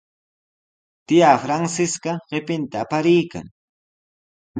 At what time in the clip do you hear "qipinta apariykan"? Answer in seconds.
2.31-3.45